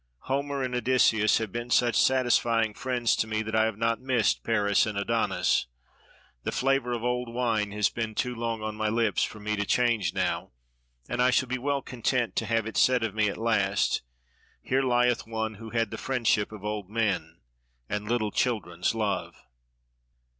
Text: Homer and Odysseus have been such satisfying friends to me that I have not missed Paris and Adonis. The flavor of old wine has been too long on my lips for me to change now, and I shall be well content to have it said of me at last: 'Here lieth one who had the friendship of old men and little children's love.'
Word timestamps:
Homer 0.21 0.63
and 0.63 0.73
Odysseus 0.73 1.37
have 1.37 1.51
been 1.51 1.69
such 1.69 1.95
satisfying 1.95 2.73
friends 2.73 3.15
to 3.17 3.27
me 3.27 3.43
that 3.43 3.55
I 3.55 3.65
have 3.65 3.77
not 3.77 4.01
missed 4.01 4.43
Paris 4.43 4.87
and 4.87 4.97
Adonis. 4.97 5.67
The 6.41 6.51
flavor 6.51 6.91
of 6.93 7.03
old 7.03 7.31
wine 7.31 7.71
has 7.73 7.89
been 7.89 8.15
too 8.15 8.33
long 8.33 8.63
on 8.63 8.73
my 8.73 8.89
lips 8.89 9.23
for 9.23 9.39
me 9.39 9.55
to 9.55 9.63
change 9.63 10.15
now, 10.15 10.53
and 11.07 11.21
I 11.21 11.29
shall 11.29 11.49
be 11.49 11.59
well 11.59 11.83
content 11.83 12.35
to 12.37 12.47
have 12.47 12.65
it 12.65 12.77
said 12.77 13.03
of 13.03 13.13
me 13.13 13.29
at 13.29 13.37
last: 13.37 14.01
'Here 14.63 14.81
lieth 14.81 15.27
one 15.27 15.53
who 15.61 15.69
had 15.69 15.91
the 15.91 15.99
friendship 15.99 16.51
of 16.51 16.65
old 16.65 16.89
men 16.89 17.39
and 17.87 18.09
little 18.09 18.31
children's 18.31 18.95
love.' 18.95 19.35